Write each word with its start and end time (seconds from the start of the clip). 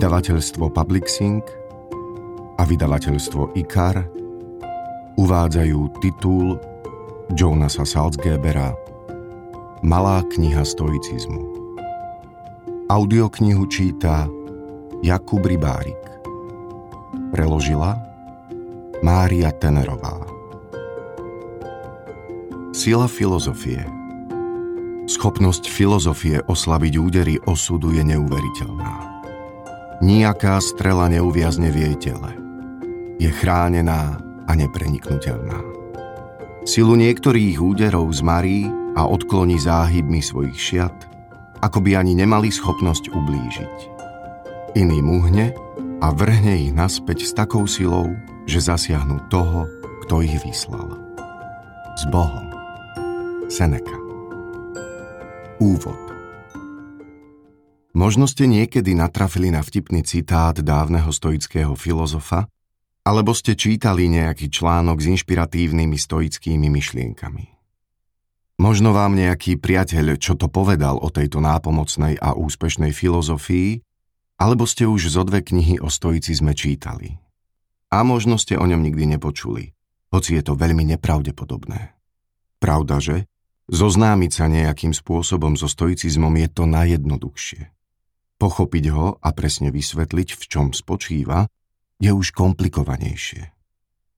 Vydavateľstvo 0.00 0.72
Publixing 0.72 1.44
a 2.56 2.64
vydavateľstvo 2.64 3.52
IKAR 3.52 4.00
uvádzajú 5.20 5.80
titul 6.00 6.56
Jonasa 7.36 7.84
Salzgebera 7.84 8.72
Malá 9.84 10.24
kniha 10.24 10.64
stoicizmu. 10.64 11.44
Audioknihu 12.88 13.68
číta 13.68 14.24
Jakub 15.04 15.44
Rybárik. 15.44 16.00
Preložila 17.36 18.00
Mária 19.04 19.52
Tenerová. 19.52 20.16
Sila 22.72 23.04
filozofie 23.04 23.84
Schopnosť 25.12 25.68
filozofie 25.68 26.40
oslaviť 26.48 26.94
údery 26.96 27.36
osudu 27.44 27.92
je 27.92 28.00
neuveriteľná. 28.00 29.09
Nijaká 30.00 30.56
strela 30.64 31.12
neuviazne 31.12 31.68
v 31.68 31.76
jej 31.76 31.96
tele. 32.08 32.32
Je 33.20 33.28
chránená 33.28 34.16
a 34.48 34.52
nepreniknutelná. 34.56 35.60
Silu 36.64 36.96
niektorých 36.96 37.60
úderov 37.60 38.08
zmarí 38.16 38.64
a 38.96 39.04
odkloní 39.04 39.60
záhybmi 39.60 40.24
svojich 40.24 40.56
šiat, 40.56 40.96
ako 41.60 41.84
by 41.84 42.00
ani 42.00 42.16
nemali 42.16 42.48
schopnosť 42.48 43.12
ublížiť. 43.12 43.76
Iný 44.80 45.04
muhne 45.04 45.52
a 46.00 46.08
vrhne 46.16 46.56
ich 46.56 46.72
naspäť 46.72 47.28
s 47.28 47.36
takou 47.36 47.68
silou, 47.68 48.08
že 48.48 48.64
zasiahnu 48.64 49.28
toho, 49.28 49.68
kto 50.08 50.24
ich 50.24 50.32
vyslal. 50.40 50.96
S 52.00 52.08
Bohom. 52.08 52.48
Seneca. 53.52 54.00
Úvod 55.60 56.09
Možno 57.90 58.30
ste 58.30 58.46
niekedy 58.46 58.94
natrafili 58.94 59.50
na 59.50 59.66
vtipný 59.66 60.06
citát 60.06 60.54
dávneho 60.54 61.10
stoického 61.10 61.74
filozofa, 61.74 62.46
alebo 63.02 63.34
ste 63.34 63.58
čítali 63.58 64.06
nejaký 64.06 64.46
článok 64.46 65.02
s 65.02 65.10
inšpiratívnymi 65.10 65.98
stoickými 65.98 66.70
myšlienkami. 66.70 67.50
Možno 68.60 68.94
vám 68.94 69.18
nejaký 69.18 69.58
priateľ 69.58 70.20
čo 70.20 70.36
to 70.36 70.46
povedal 70.46 71.00
o 71.02 71.08
tejto 71.10 71.42
nápomocnej 71.42 72.20
a 72.20 72.36
úspešnej 72.36 72.94
filozofii, 72.94 73.82
alebo 74.38 74.68
ste 74.68 74.86
už 74.86 75.10
zo 75.10 75.26
dve 75.26 75.42
knihy 75.42 75.82
o 75.82 75.90
stoicizme 75.90 76.54
čítali. 76.54 77.18
A 77.90 78.06
možno 78.06 78.38
ste 78.38 78.54
o 78.54 78.64
ňom 78.68 78.86
nikdy 78.86 79.18
nepočuli, 79.18 79.74
hoci 80.14 80.38
je 80.38 80.42
to 80.46 80.54
veľmi 80.54 80.86
nepravdepodobné. 80.94 81.96
Pravda, 82.62 83.02
že? 83.02 83.26
Zoznámiť 83.66 84.30
sa 84.30 84.46
nejakým 84.46 84.94
spôsobom 84.94 85.58
so 85.58 85.66
stoicizmom 85.66 86.34
je 86.38 86.48
to 86.52 86.64
najjednoduchšie. 86.70 87.79
Pochopiť 88.40 88.84
ho 88.96 89.20
a 89.20 89.28
presne 89.36 89.68
vysvetliť, 89.68 90.28
v 90.32 90.44
čom 90.48 90.66
spočíva, 90.72 91.44
je 92.00 92.08
už 92.08 92.32
komplikovanejšie. 92.32 93.52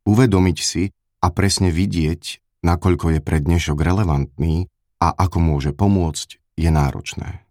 Uvedomiť 0.06 0.59
si 0.62 0.95
a 1.19 1.27
presne 1.34 1.75
vidieť, 1.75 2.39
nakoľko 2.62 3.19
je 3.19 3.20
pre 3.20 3.42
dnešok 3.42 3.83
relevantný 3.83 4.70
a 5.03 5.11
ako 5.11 5.39
môže 5.42 5.75
pomôcť, 5.75 6.39
je 6.55 6.70
náročné. 6.70 7.42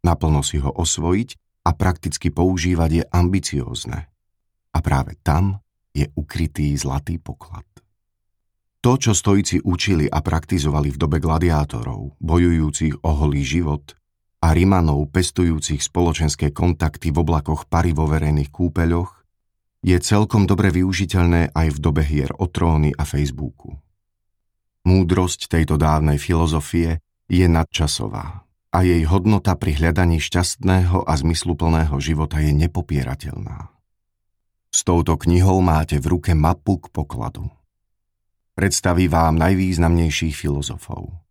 Naplno 0.00 0.40
si 0.40 0.56
ho 0.64 0.72
osvojiť 0.72 1.60
a 1.68 1.76
prakticky 1.76 2.32
používať 2.32 2.90
je 2.92 3.04
ambiciózne. 3.04 4.08
A 4.72 4.78
práve 4.80 5.20
tam 5.20 5.60
je 5.92 6.08
ukrytý 6.16 6.72
zlatý 6.80 7.20
poklad. 7.20 7.68
To, 8.80 8.96
čo 8.96 9.12
stojici 9.12 9.60
učili 9.64 10.08
a 10.08 10.20
praktizovali 10.24 10.92
v 10.92 11.00
dobe 11.00 11.20
gladiátorov, 11.20 12.16
bojujúcich 12.20 13.00
o 13.00 13.10
holý 13.12 13.44
život, 13.44 13.96
a 14.44 14.52
Rimanov 14.52 15.08
pestujúcich 15.08 15.80
spoločenské 15.80 16.52
kontakty 16.52 17.08
v 17.08 17.24
oblakoch 17.24 17.64
pary 17.64 17.96
vo 17.96 18.04
verejných 18.04 18.52
kúpeľoch, 18.52 19.24
je 19.80 19.96
celkom 19.96 20.44
dobre 20.44 20.68
využiteľné 20.68 21.56
aj 21.56 21.68
v 21.72 21.78
dobe 21.80 22.04
hier 22.04 22.28
o 22.36 22.44
tróny 22.44 22.92
a 22.92 23.08
Facebooku. 23.08 23.80
Múdrosť 24.84 25.48
tejto 25.48 25.80
dávnej 25.80 26.20
filozofie 26.20 27.00
je 27.24 27.46
nadčasová 27.48 28.44
a 28.68 28.78
jej 28.84 29.00
hodnota 29.08 29.56
pri 29.56 29.80
hľadaní 29.80 30.20
šťastného 30.20 31.08
a 31.08 31.12
zmysluplného 31.16 31.96
života 32.04 32.36
je 32.44 32.52
nepopierateľná. 32.52 33.72
S 34.68 34.84
touto 34.84 35.16
knihou 35.16 35.64
máte 35.64 35.96
v 35.96 36.20
ruke 36.20 36.36
mapu 36.36 36.84
k 36.84 36.92
pokladu. 36.92 37.48
Predstaví 38.52 39.08
vám 39.08 39.40
najvýznamnejších 39.40 40.36
filozofov. 40.36 41.23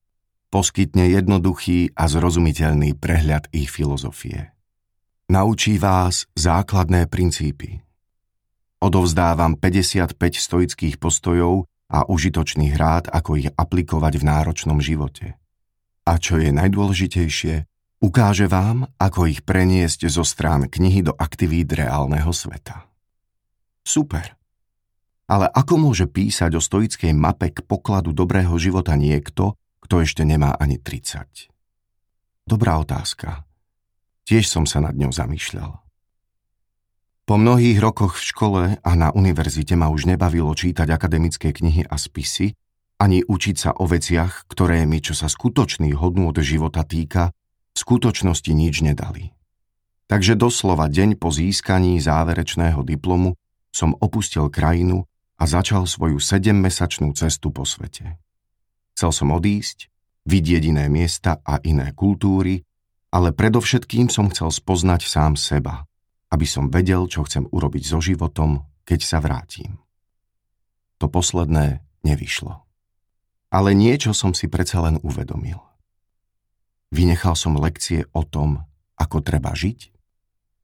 Poskytne 0.54 1.10
jednoduchý 1.10 1.98
a 1.98 2.06
zrozumiteľný 2.06 2.94
prehľad 2.94 3.50
ich 3.50 3.74
filozofie. 3.74 4.54
Naučí 5.26 5.82
vás 5.82 6.30
základné 6.38 7.10
princípy, 7.10 7.82
Odovzdávam 8.84 9.56
55 9.56 10.20
stoických 10.20 11.00
postojov 11.00 11.72
a 11.88 12.04
užitočných 12.04 12.76
rád, 12.76 13.08
ako 13.08 13.40
ich 13.40 13.48
aplikovať 13.56 14.20
v 14.20 14.28
náročnom 14.28 14.84
živote. 14.84 15.40
A 16.04 16.20
čo 16.20 16.36
je 16.36 16.52
najdôležitejšie, 16.52 17.64
ukáže 18.04 18.52
vám, 18.52 18.92
ako 19.00 19.32
ich 19.32 19.48
preniesť 19.48 20.12
zo 20.12 20.28
strán 20.28 20.68
knihy 20.68 21.00
do 21.00 21.16
aktivít 21.16 21.72
reálneho 21.72 22.28
sveta. 22.36 22.92
Super. 23.88 24.36
Ale 25.32 25.48
ako 25.48 25.80
môže 25.80 26.04
písať 26.12 26.60
o 26.60 26.62
stoickej 26.62 27.16
mape 27.16 27.56
k 27.56 27.64
pokladu 27.64 28.12
dobrého 28.12 28.52
života 28.60 29.00
niekto, 29.00 29.56
kto 29.84 30.00
ešte 30.00 30.24
nemá 30.24 30.56
ani 30.56 30.80
30? 30.80 31.52
Dobrá 32.48 32.80
otázka. 32.80 33.44
Tiež 34.24 34.48
som 34.48 34.64
sa 34.64 34.80
nad 34.80 34.96
ňou 34.96 35.12
zamýšľal. 35.12 35.84
Po 37.24 37.36
mnohých 37.40 37.80
rokoch 37.80 38.20
v 38.20 38.24
škole 38.24 38.64
a 38.80 38.92
na 38.96 39.12
univerzite 39.12 39.76
ma 39.76 39.92
už 39.92 40.08
nebavilo 40.08 40.52
čítať 40.52 40.88
akademické 40.92 41.52
knihy 41.56 41.88
a 41.88 41.96
spisy, 41.96 42.56
ani 43.00 43.24
učiť 43.24 43.56
sa 43.56 43.72
o 43.76 43.88
veciach, 43.88 44.48
ktoré 44.48 44.88
mi, 44.88 45.04
čo 45.04 45.16
sa 45.16 45.28
skutočných 45.28 45.96
hodnôt 45.96 46.36
života 46.40 46.88
týka, 46.88 47.36
v 47.74 47.78
skutočnosti 47.80 48.52
nič 48.52 48.84
nedali. 48.84 49.36
Takže 50.08 50.36
doslova 50.36 50.92
deň 50.92 51.16
po 51.20 51.32
získaní 51.32 52.00
záverečného 52.00 52.84
diplomu 52.84 53.36
som 53.72 53.96
opustil 53.98 54.48
krajinu 54.52 55.08
a 55.40 55.44
začal 55.48 55.88
svoju 55.90 56.20
sedemmesačnú 56.20 57.12
cestu 57.16 57.50
po 57.50 57.64
svete. 57.68 58.23
Chcel 58.94 59.12
som 59.12 59.34
odísť, 59.34 59.90
vidieť 60.30 60.64
iné 60.70 60.86
miesta 60.88 61.42
a 61.44 61.60
iné 61.66 61.92
kultúry, 61.94 62.64
ale 63.14 63.34
predovšetkým 63.34 64.10
som 64.10 64.30
chcel 64.30 64.50
spoznať 64.50 65.06
sám 65.06 65.34
seba– 65.38 65.82
aby 66.34 66.50
som 66.50 66.74
vedel, 66.74 67.06
čo 67.06 67.22
chcem 67.22 67.46
urobiť 67.46 67.84
so 67.86 68.02
životom, 68.02 68.66
keď 68.90 69.00
sa 69.06 69.22
vrátim. 69.22 69.78
To 70.98 71.06
posledné 71.06 71.86
nevyšlo. 72.02 72.66
Ale 73.54 73.78
niečo 73.78 74.18
som 74.18 74.34
si 74.34 74.50
predsa 74.50 74.82
len 74.82 74.98
uvedomil. 75.06 75.62
Vynechal 76.90 77.38
som 77.38 77.54
lekcie 77.54 78.10
o 78.18 78.26
tom, 78.26 78.66
ako 78.98 79.22
treba 79.22 79.54
žiť. 79.54 79.94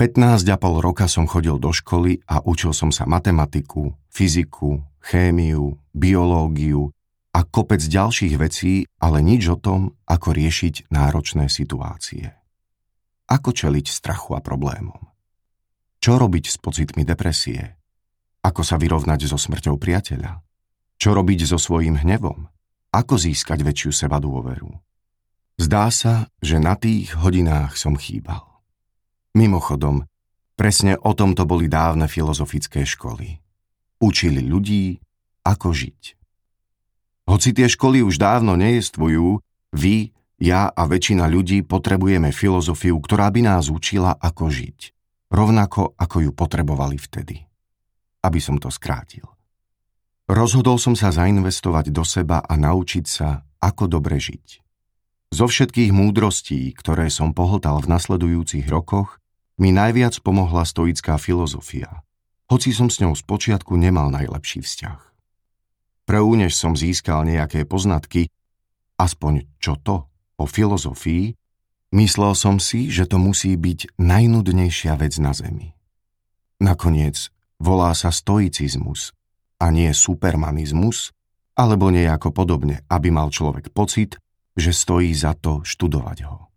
15,5 0.01 0.57
roka 0.81 1.05
som 1.05 1.29
chodil 1.29 1.61
do 1.61 1.69
školy 1.69 2.25
a 2.25 2.41
učil 2.41 2.73
som 2.73 2.89
sa 2.89 3.05
matematiku, 3.05 3.93
fyziku, 4.09 4.81
chémiu, 5.05 5.77
biológiu 5.93 6.89
a 7.29 7.39
kopec 7.45 7.79
ďalších 7.79 8.35
vecí, 8.41 8.89
ale 8.97 9.21
nič 9.21 9.45
o 9.53 9.57
tom, 9.57 9.93
ako 10.09 10.33
riešiť 10.33 10.89
náročné 10.89 11.45
situácie. 11.47 12.33
Ako 13.29 13.53
čeliť 13.53 13.85
strachu 13.85 14.33
a 14.33 14.41
problémom. 14.41 14.97
Čo 16.01 16.17
robiť 16.17 16.45
s 16.49 16.57
pocitmi 16.57 17.05
depresie? 17.05 17.77
Ako 18.41 18.65
sa 18.65 18.79
vyrovnať 18.79 19.29
so 19.29 19.37
smrťou 19.37 19.77
priateľa? 19.77 20.41
Čo 20.97 21.13
robiť 21.13 21.45
so 21.45 21.61
svojím 21.61 22.01
hnevom? 22.01 22.49
Ako 22.89 23.21
získať 23.21 23.61
väčšiu 23.61 23.91
seba 23.93 24.17
dôveru? 24.17 24.73
Zdá 25.59 25.91
sa, 25.91 26.31
že 26.39 26.57
na 26.57 26.73
tých 26.79 27.13
hodinách 27.19 27.75
som 27.75 27.99
chýbal. 27.99 28.47
Mimochodom, 29.35 30.07
presne 30.57 30.97
o 30.97 31.11
tomto 31.13 31.45
boli 31.45 31.69
dávne 31.69 32.09
filozofické 32.09 32.87
školy. 32.87 33.37
Učili 33.99 34.41
ľudí, 34.41 34.97
ako 35.43 35.75
žiť. 35.75 36.18
Hoci 37.29 37.53
tie 37.53 37.69
školy 37.69 38.01
už 38.01 38.17
dávno 38.17 38.57
nejestvujú, 38.57 39.37
vy, 39.77 40.17
ja 40.41 40.73
a 40.73 40.81
väčšina 40.89 41.29
ľudí 41.29 41.61
potrebujeme 41.61 42.33
filozofiu, 42.33 42.97
ktorá 42.97 43.29
by 43.29 43.45
nás 43.45 43.69
učila, 43.69 44.17
ako 44.17 44.49
žiť 44.49 44.97
rovnako 45.29 45.93
ako 45.95 46.17
ju 46.29 46.31
potrebovali 46.33 46.97
vtedy. 46.97 47.45
Aby 48.25 48.39
som 48.43 48.59
to 48.59 48.67
skrátil. 48.73 49.29
Rozhodol 50.29 50.77
som 50.77 50.93
sa 50.93 51.09
zainvestovať 51.09 51.89
do 51.89 52.05
seba 52.05 52.43
a 52.43 52.53
naučiť 52.53 53.05
sa, 53.07 53.47
ako 53.61 53.89
dobre 53.89 54.21
žiť. 54.21 54.61
Zo 55.29 55.45
všetkých 55.45 55.93
múdrostí, 55.93 56.73
ktoré 56.73 57.09
som 57.13 57.33
pohltal 57.33 57.81
v 57.81 57.89
nasledujúcich 57.89 58.65
rokoch, 58.69 59.21
mi 59.61 59.73
najviac 59.73 60.17
pomohla 60.21 60.65
stoická 60.65 61.17
filozofia, 61.21 62.01
hoci 62.49 62.73
som 62.73 62.89
s 62.89 62.97
ňou 62.97 63.13
spočiatku 63.13 63.77
nemal 63.77 64.09
najlepší 64.09 64.65
vzťah. 64.65 65.08
Preúnež 66.09 66.57
som 66.57 66.73
získal 66.73 67.21
nejaké 67.29 67.69
poznatky, 67.69 68.33
aspoň 68.97 69.45
čo 69.61 69.77
to, 69.77 70.09
o 70.41 70.49
filozofii, 70.49 71.37
Myslel 71.89 72.37
som 72.37 72.61
si, 72.61 72.93
že 72.93 73.09
to 73.09 73.17
musí 73.17 73.57
byť 73.57 73.97
najnudnejšia 73.97 74.93
vec 74.93 75.17
na 75.17 75.33
Zemi. 75.33 75.73
Nakoniec 76.61 77.33
volá 77.57 77.97
sa 77.97 78.13
stoicizmus 78.13 79.17
a 79.57 79.73
nie 79.73 79.89
supermanizmus, 79.89 81.09
alebo 81.57 81.89
nejako 81.89 82.29
podobne, 82.29 82.85
aby 82.93 83.09
mal 83.09 83.33
človek 83.33 83.73
pocit, 83.73 84.21
že 84.53 84.69
stojí 84.69 85.09
za 85.17 85.33
to 85.33 85.65
študovať 85.65 86.29
ho. 86.29 86.53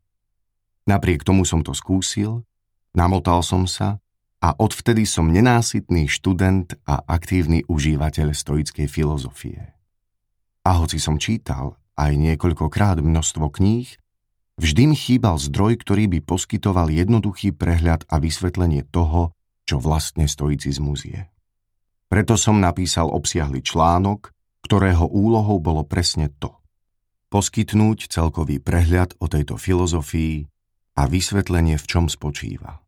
Napriek 0.85 1.25
tomu 1.25 1.49
som 1.49 1.65
to 1.65 1.73
skúsil, 1.73 2.45
namotal 2.93 3.41
som 3.41 3.65
sa 3.65 4.02
a 4.43 4.59
odvtedy 4.59 5.07
som 5.07 5.31
nenásytný 5.31 6.11
študent 6.11 6.75
a 6.83 6.99
aktívny 7.07 7.63
užívateľ 7.71 8.35
stoickej 8.35 8.91
filozofie. 8.91 9.71
A 10.67 10.71
hoci 10.83 10.99
som 10.99 11.15
čítal 11.23 11.79
aj 11.95 12.19
niekoľkokrát 12.19 12.99
množstvo 12.99 13.47
kníh, 13.55 13.87
vždy 14.59 14.83
mi 14.91 14.97
chýbal 14.99 15.39
zdroj, 15.39 15.79
ktorý 15.87 16.11
by 16.11 16.19
poskytoval 16.27 16.91
jednoduchý 16.91 17.55
prehľad 17.55 18.03
a 18.11 18.19
vysvetlenie 18.19 18.83
toho, 18.91 19.31
čo 19.63 19.79
vlastne 19.79 20.27
stoicizmus 20.27 21.07
je. 21.07 21.23
Preto 22.11 22.35
som 22.35 22.59
napísal 22.59 23.09
obsiahly 23.15 23.63
článok, 23.63 24.35
ktorého 24.67 25.07
úlohou 25.07 25.63
bolo 25.63 25.87
presne 25.87 26.35
to. 26.43 26.59
Poskytnúť 27.31 28.11
celkový 28.11 28.59
prehľad 28.59 29.17
o 29.23 29.31
tejto 29.31 29.57
filozofii 29.57 30.45
a 30.99 31.09
vysvetlenie, 31.09 31.81
v 31.81 31.87
čom 31.89 32.05
spočíva. 32.11 32.82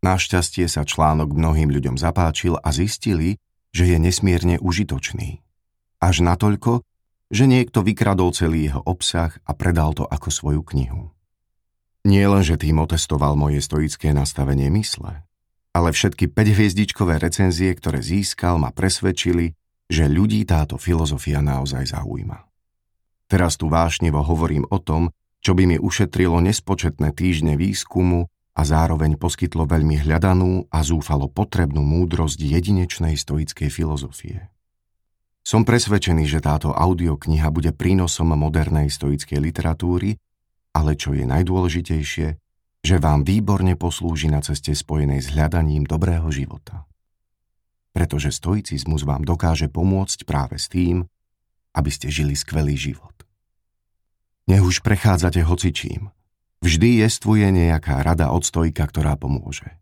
Našťastie 0.00 0.64
sa 0.64 0.88
článok 0.88 1.36
mnohým 1.36 1.68
ľuďom 1.68 2.00
zapáčil 2.00 2.56
a 2.56 2.72
zistili, 2.72 3.36
že 3.70 3.84
je 3.84 4.00
nesmierne 4.00 4.56
užitočný. 4.56 5.44
Až 6.00 6.24
natoľko, 6.24 6.80
že 7.28 7.44
niekto 7.44 7.84
vykradol 7.84 8.32
celý 8.32 8.72
jeho 8.72 8.80
obsah 8.82 9.36
a 9.44 9.52
predal 9.52 9.92
to 9.92 10.08
ako 10.08 10.28
svoju 10.32 10.62
knihu. 10.72 11.12
Nie 12.08 12.26
len, 12.32 12.40
že 12.40 12.56
tým 12.56 12.80
otestoval 12.80 13.36
moje 13.36 13.60
stoické 13.60 14.16
nastavenie 14.16 14.72
mysle, 14.72 15.20
ale 15.76 15.88
všetky 15.92 16.32
5-hviezdičkové 16.32 17.20
recenzie, 17.20 17.70
ktoré 17.76 18.00
získal, 18.00 18.56
ma 18.56 18.72
presvedčili, 18.72 19.52
že 19.86 20.08
ľudí 20.08 20.42
táto 20.48 20.80
filozofia 20.80 21.44
naozaj 21.44 21.92
zaujíma. 21.92 22.40
Teraz 23.30 23.60
tu 23.60 23.68
vášnivo 23.68 24.24
hovorím 24.24 24.64
o 24.72 24.80
tom, 24.80 25.12
čo 25.44 25.52
by 25.52 25.68
mi 25.68 25.76
ušetrilo 25.76 26.40
nespočetné 26.40 27.12
týždne 27.12 27.54
výskumu 27.60 28.26
a 28.54 28.60
zároveň 28.66 29.16
poskytlo 29.16 29.64
veľmi 29.66 30.02
hľadanú 30.02 30.68
a 30.68 30.82
zúfalo 30.82 31.30
potrebnú 31.30 31.80
múdrosť 31.86 32.38
jedinečnej 32.38 33.14
stoickej 33.14 33.70
filozofie. 33.70 34.50
Som 35.40 35.64
presvedčený, 35.64 36.28
že 36.28 36.44
táto 36.44 36.74
audiokniha 36.76 37.48
bude 37.48 37.72
prínosom 37.72 38.36
modernej 38.36 38.92
stoickej 38.92 39.40
literatúry, 39.40 40.20
ale 40.76 40.94
čo 40.94 41.16
je 41.16 41.24
najdôležitejšie, 41.26 42.28
že 42.80 42.96
vám 42.96 43.24
výborne 43.24 43.76
poslúži 43.76 44.28
na 44.32 44.40
ceste 44.40 44.72
spojenej 44.72 45.20
s 45.20 45.32
hľadaním 45.32 45.84
dobrého 45.84 46.28
života. 46.32 46.88
Pretože 47.90 48.30
stoicizmus 48.30 49.02
vám 49.02 49.26
dokáže 49.26 49.66
pomôcť 49.66 50.22
práve 50.24 50.56
s 50.56 50.70
tým, 50.70 51.04
aby 51.74 51.90
ste 51.90 52.08
žili 52.08 52.38
skvelý 52.38 52.78
život. 52.78 53.14
Nech 54.46 54.62
už 54.62 54.82
prechádzate 54.82 55.42
hocičím. 55.42 56.10
Vždy 56.60 57.00
jestvuje 57.00 57.48
nejaká 57.48 58.04
rada 58.04 58.28
od 58.36 58.44
stojka, 58.44 58.84
ktorá 58.84 59.16
pomôže. 59.16 59.80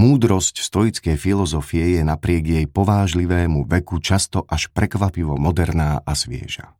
Múdrosť 0.00 0.64
stoickej 0.64 1.20
filozofie 1.20 2.00
je 2.00 2.02
napriek 2.06 2.44
jej 2.46 2.66
povážlivému 2.70 3.68
veku 3.68 4.00
často 4.00 4.46
až 4.48 4.72
prekvapivo 4.72 5.36
moderná 5.36 6.00
a 6.00 6.12
svieža. 6.16 6.72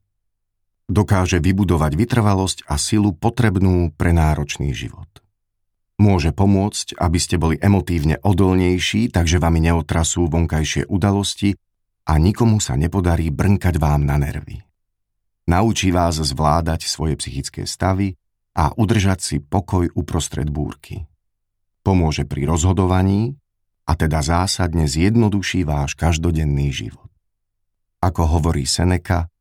Dokáže 0.89 1.43
vybudovať 1.45 1.93
vytrvalosť 1.99 2.59
a 2.65 2.81
silu 2.81 3.13
potrebnú 3.13 3.93
pre 3.93 4.17
náročný 4.17 4.73
život. 4.73 5.21
Môže 5.99 6.31
pomôcť, 6.31 6.97
aby 6.97 7.19
ste 7.19 7.37
boli 7.37 7.59
emotívne 7.59 8.23
odolnejší, 8.23 9.11
takže 9.11 9.43
vami 9.43 9.67
neotrasú 9.67 10.31
vonkajšie 10.31 10.87
udalosti 10.87 11.59
a 12.07 12.17
nikomu 12.17 12.63
sa 12.63 12.79
nepodarí 12.79 13.29
brnkať 13.35 13.77
vám 13.77 14.07
na 14.07 14.17
nervy. 14.17 14.63
Naučí 15.51 15.91
vás 15.91 16.23
zvládať 16.23 16.87
svoje 16.87 17.19
psychické 17.19 17.67
stavy 17.67 18.15
a 18.59 18.75
udržať 18.75 19.19
si 19.23 19.37
pokoj 19.39 19.87
uprostred 19.95 20.51
búrky 20.51 21.07
pomôže 21.89 22.29
pri 22.29 22.45
rozhodovaní 22.45 23.41
a 23.89 23.97
teda 23.97 24.21
zásadne 24.21 24.85
zjednoduší 24.85 25.65
váš 25.65 25.97
každodenný 25.97 26.69
život. 26.69 27.09
Ako 28.05 28.29
hovorí 28.29 28.69
Seneca, 28.69 29.33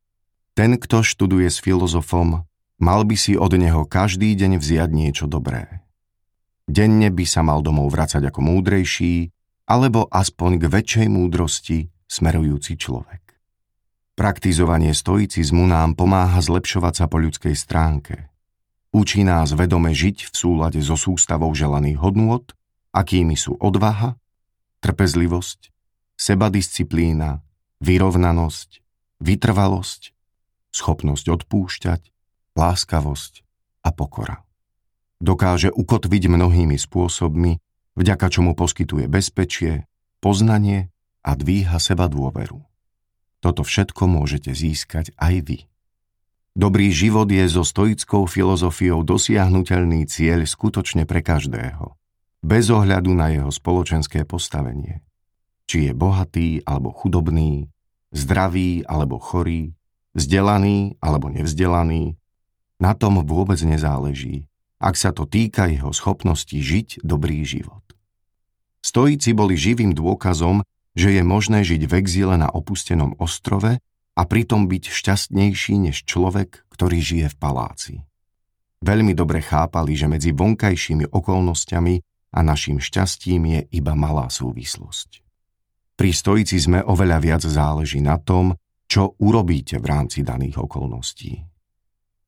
ten, 0.56 0.80
kto 0.80 1.04
študuje 1.04 1.52
s 1.52 1.60
filozofom, 1.60 2.48
mal 2.80 3.00
by 3.04 3.16
si 3.20 3.36
od 3.36 3.52
neho 3.52 3.84
každý 3.84 4.32
deň 4.32 4.56
vziať 4.56 4.90
niečo 4.90 5.28
dobré. 5.28 5.84
Denne 6.64 7.12
by 7.12 7.24
sa 7.28 7.44
mal 7.44 7.60
domov 7.60 7.92
vracať 7.92 8.32
ako 8.32 8.40
múdrejší, 8.40 9.28
alebo 9.68 10.08
aspoň 10.08 10.50
k 10.56 10.64
väčšej 10.72 11.06
múdrosti 11.12 11.78
smerujúci 12.08 12.80
človek. 12.80 13.20
Praktizovanie 14.16 14.96
stoicizmu 14.96 15.68
nám 15.68 15.94
pomáha 15.94 16.40
zlepšovať 16.40 16.94
sa 16.96 17.06
po 17.06 17.20
ľudskej 17.20 17.52
stránke. 17.52 18.27
Učí 18.88 19.20
nás 19.20 19.52
vedome 19.52 19.92
žiť 19.92 20.32
v 20.32 20.34
súlade 20.34 20.80
so 20.80 20.96
sústavou 20.96 21.52
želaných 21.52 22.00
hodnôt, 22.00 22.44
akými 22.96 23.36
sú 23.36 23.60
odvaha, 23.60 24.16
trpezlivosť, 24.80 25.68
sebadisciplína, 26.16 27.44
vyrovnanosť, 27.84 28.80
vytrvalosť, 29.20 30.16
schopnosť 30.72 31.26
odpúšťať, 31.28 32.00
láskavosť 32.56 33.32
a 33.84 33.90
pokora. 33.92 34.42
Dokáže 35.18 35.74
ukotviť 35.74 36.30
mnohými 36.30 36.78
spôsobmi, 36.78 37.58
vďaka 37.98 38.26
čomu 38.30 38.54
poskytuje 38.54 39.10
bezpečie, 39.10 39.84
poznanie 40.22 40.88
a 41.26 41.34
dvíha 41.34 41.76
seba 41.82 42.06
dôveru. 42.06 42.62
Toto 43.38 43.62
všetko 43.62 44.10
môžete 44.10 44.54
získať 44.54 45.14
aj 45.18 45.34
vy. 45.46 45.58
Dobrý 46.58 46.90
život 46.90 47.30
je 47.30 47.46
so 47.46 47.62
stoickou 47.62 48.26
filozofiou 48.26 49.06
dosiahnutelný 49.06 50.10
cieľ 50.10 50.42
skutočne 50.42 51.06
pre 51.06 51.22
každého, 51.22 51.94
bez 52.42 52.66
ohľadu 52.66 53.14
na 53.14 53.30
jeho 53.30 53.46
spoločenské 53.46 54.26
postavenie. 54.26 55.06
Či 55.70 55.86
je 55.86 55.92
bohatý 55.94 56.66
alebo 56.66 56.90
chudobný, 56.90 57.70
zdravý 58.10 58.82
alebo 58.90 59.22
chorý, 59.22 59.70
vzdelaný 60.18 60.98
alebo 60.98 61.30
nevzdelaný, 61.30 62.18
na 62.82 62.90
tom 62.98 63.22
vôbec 63.22 63.62
nezáleží, 63.62 64.50
ak 64.82 64.98
sa 64.98 65.14
to 65.14 65.30
týka 65.30 65.70
jeho 65.70 65.94
schopnosti 65.94 66.58
žiť 66.58 67.06
dobrý 67.06 67.38
život. 67.46 67.86
Stojíci 68.82 69.30
boli 69.30 69.54
živým 69.54 69.94
dôkazom, 69.94 70.66
že 70.98 71.14
je 71.14 71.22
možné 71.22 71.62
žiť 71.62 71.86
v 71.86 71.92
exíle 72.02 72.34
na 72.34 72.50
opustenom 72.50 73.14
ostrove 73.22 73.78
a 74.18 74.22
pritom 74.26 74.66
byť 74.66 74.84
šťastnejší 74.90 75.86
než 75.86 76.02
človek, 76.02 76.66
ktorý 76.74 76.98
žije 76.98 77.26
v 77.30 77.36
paláci. 77.38 77.94
Veľmi 78.82 79.14
dobre 79.14 79.38
chápali, 79.38 79.94
že 79.94 80.10
medzi 80.10 80.34
vonkajšími 80.34 81.14
okolnostiami 81.14 81.94
a 82.34 82.38
našim 82.42 82.82
šťastím 82.82 83.42
je 83.46 83.60
iba 83.78 83.94
malá 83.94 84.26
súvislosť. 84.26 85.22
Pri 85.98 86.10
stoicizme 86.14 86.82
oveľa 86.82 87.18
viac 87.18 87.42
záleží 87.42 87.98
na 88.02 88.18
tom, 88.18 88.54
čo 88.86 89.18
urobíte 89.18 89.78
v 89.82 89.86
rámci 89.86 90.22
daných 90.22 90.62
okolností. 90.62 91.42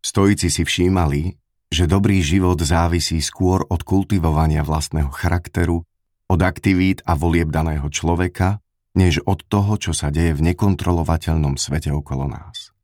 Stoici 0.02 0.50
si 0.50 0.62
všímali, 0.66 1.38
že 1.70 1.86
dobrý 1.86 2.18
život 2.18 2.58
závisí 2.58 3.22
skôr 3.22 3.62
od 3.70 3.86
kultivovania 3.86 4.66
vlastného 4.66 5.10
charakteru, 5.14 5.86
od 6.26 6.40
aktivít 6.42 7.02
a 7.06 7.14
volieb 7.14 7.54
daného 7.54 7.86
človeka, 7.86 8.58
než 9.00 9.24
od 9.24 9.40
toho, 9.48 9.80
čo 9.80 9.96
sa 9.96 10.12
deje 10.12 10.36
v 10.36 10.52
nekontrolovateľnom 10.52 11.56
svete 11.56 11.88
okolo 11.88 12.28
nás. 12.28 12.76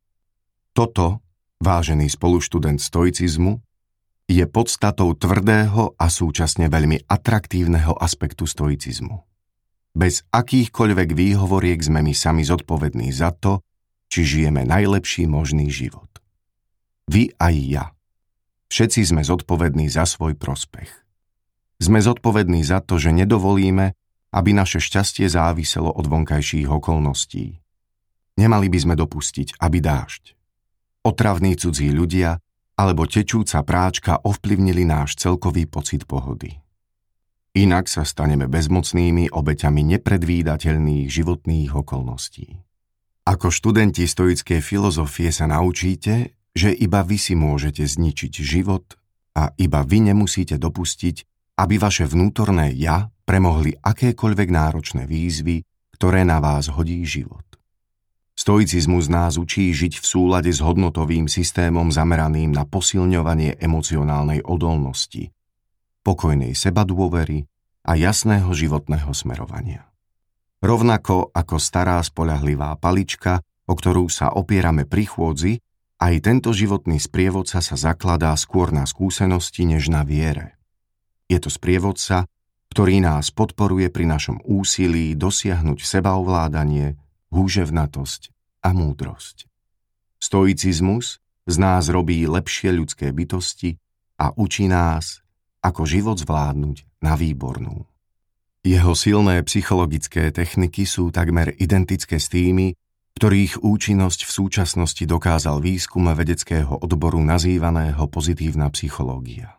Toto, 0.72 1.20
vážený 1.60 2.08
spoluštudent 2.08 2.80
stoicizmu, 2.80 3.60
je 4.26 4.44
podstatou 4.48 5.12
tvrdého 5.12 5.94
a 5.94 6.06
súčasne 6.08 6.72
veľmi 6.72 7.04
atraktívneho 7.06 7.94
aspektu 7.94 8.48
stoicizmu. 8.48 9.22
Bez 9.96 10.26
akýchkoľvek 10.32 11.14
výhovoriek 11.14 11.80
sme 11.80 12.02
my 12.02 12.12
sami 12.12 12.42
zodpovední 12.42 13.12
za 13.14 13.32
to, 13.32 13.62
či 14.10 14.24
žijeme 14.24 14.66
najlepší 14.66 15.28
možný 15.30 15.68
život. 15.70 16.08
Vy 17.06 17.32
aj 17.38 17.54
ja. 17.70 17.84
Všetci 18.66 19.06
sme 19.06 19.22
zodpovední 19.22 19.86
za 19.86 20.04
svoj 20.04 20.34
prospech. 20.34 20.90
Sme 21.78 22.02
zodpovední 22.02 22.66
za 22.66 22.82
to, 22.82 22.98
že 22.98 23.14
nedovolíme, 23.14 23.94
aby 24.32 24.50
naše 24.54 24.82
šťastie 24.82 25.30
záviselo 25.30 25.90
od 25.92 26.06
vonkajších 26.06 26.66
okolností. 26.70 27.60
Nemali 28.36 28.66
by 28.68 28.78
sme 28.78 28.94
dopustiť, 28.94 29.60
aby 29.62 29.78
dážď, 29.80 30.36
otravní 31.06 31.56
cudzí 31.56 31.88
ľudia 31.88 32.36
alebo 32.76 33.08
tečúca 33.08 33.64
práčka 33.64 34.20
ovplyvnili 34.20 34.84
náš 34.84 35.16
celkový 35.16 35.64
pocit 35.64 36.04
pohody. 36.04 36.60
Inak 37.56 37.88
sa 37.88 38.04
staneme 38.04 38.52
bezmocnými 38.52 39.32
obeťami 39.32 39.80
nepredvídateľných 39.96 41.08
životných 41.08 41.72
okolností. 41.72 42.60
Ako 43.24 43.48
študenti 43.48 44.04
stoickej 44.04 44.60
filozofie 44.60 45.32
sa 45.32 45.48
naučíte, 45.48 46.36
že 46.52 46.68
iba 46.68 47.00
vy 47.00 47.16
si 47.16 47.32
môžete 47.32 47.88
zničiť 47.88 48.32
život 48.44 49.00
a 49.32 49.56
iba 49.56 49.80
vy 49.80 50.12
nemusíte 50.12 50.60
dopustiť, 50.60 51.24
aby 51.56 51.80
vaše 51.80 52.04
vnútorné 52.04 52.76
ja 52.76 53.08
premohli 53.26 53.74
akékoľvek 53.82 54.48
náročné 54.48 55.04
výzvy, 55.04 55.66
ktoré 55.98 56.22
na 56.22 56.38
vás 56.38 56.70
hodí 56.70 57.02
život. 57.02 57.42
Stoicizmus 58.36 59.08
nás 59.08 59.40
učí 59.40 59.72
žiť 59.72 59.98
v 59.98 60.06
súlade 60.06 60.52
s 60.52 60.60
hodnotovým 60.60 61.26
systémom 61.26 61.88
zameraným 61.88 62.52
na 62.52 62.68
posilňovanie 62.68 63.58
emocionálnej 63.58 64.44
odolnosti, 64.44 65.32
pokojnej 66.04 66.52
sebadôvery 66.54 67.48
a 67.88 67.96
jasného 67.96 68.52
životného 68.52 69.10
smerovania. 69.16 69.88
Rovnako 70.60 71.32
ako 71.32 71.56
stará 71.56 71.96
spolahlivá 72.04 72.76
palička, 72.76 73.40
o 73.66 73.72
ktorú 73.72 74.06
sa 74.12 74.30
opierame 74.30 74.84
pri 74.84 75.08
chôdzi, 75.08 75.58
aj 75.96 76.14
tento 76.20 76.52
životný 76.52 77.00
sprievodca 77.00 77.64
sa 77.64 77.72
zakladá 77.72 78.36
skôr 78.36 78.68
na 78.68 78.84
skúsenosti 78.84 79.64
než 79.64 79.88
na 79.88 80.04
viere. 80.04 80.60
Je 81.24 81.40
to 81.40 81.48
sprievodca, 81.48 82.28
ktorý 82.76 83.00
nás 83.00 83.32
podporuje 83.32 83.88
pri 83.88 84.04
našom 84.04 84.44
úsilí 84.44 85.16
dosiahnuť 85.16 85.80
sebaovládanie, 85.80 87.00
húževnatosť 87.32 88.28
a 88.60 88.76
múdrosť. 88.76 89.48
Stoicizmus 90.20 91.16
z 91.48 91.56
nás 91.56 91.88
robí 91.88 92.28
lepšie 92.28 92.76
ľudské 92.76 93.16
bytosti 93.16 93.80
a 94.20 94.28
učí 94.36 94.68
nás, 94.68 95.24
ako 95.64 95.88
život 95.88 96.20
zvládnuť 96.20 97.00
na 97.00 97.16
výbornú. 97.16 97.88
Jeho 98.60 98.92
silné 98.92 99.40
psychologické 99.48 100.28
techniky 100.28 100.84
sú 100.84 101.08
takmer 101.08 101.56
identické 101.56 102.20
s 102.20 102.28
tými, 102.28 102.76
ktorých 103.16 103.64
účinnosť 103.64 104.28
v 104.28 104.34
súčasnosti 104.36 105.04
dokázal 105.08 105.64
výskum 105.64 106.12
vedeckého 106.12 106.76
odboru 106.76 107.24
nazývaného 107.24 108.04
pozitívna 108.12 108.68
psychológia. 108.68 109.56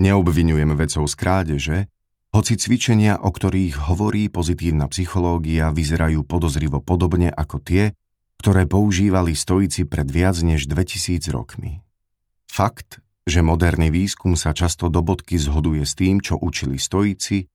Neobvinujem 0.00 0.72
vedcov 0.72 1.04
z 1.04 1.14
krádeže, 1.20 1.78
hoci 2.30 2.54
cvičenia, 2.54 3.18
o 3.18 3.30
ktorých 3.34 3.90
hovorí 3.90 4.30
pozitívna 4.30 4.86
psychológia, 4.86 5.74
vyzerajú 5.74 6.22
podozrivo 6.22 6.78
podobne 6.78 7.30
ako 7.30 7.58
tie, 7.58 7.94
ktoré 8.38 8.64
používali 8.64 9.34
stoici 9.34 9.84
pred 9.84 10.06
viac 10.06 10.38
než 10.40 10.70
2000 10.70 11.26
rokmi. 11.34 11.82
Fakt, 12.46 13.02
že 13.28 13.44
moderný 13.44 13.92
výskum 13.92 14.38
sa 14.38 14.56
často 14.56 14.88
do 14.88 15.02
bodky 15.04 15.36
zhoduje 15.36 15.84
s 15.84 15.98
tým, 15.98 16.22
čo 16.22 16.38
učili 16.40 16.80
stoici, 16.80 17.46